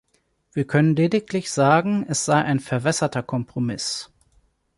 [0.51, 4.09] Wir können lediglich sagen, es sei ein verwässerter Kompromiss.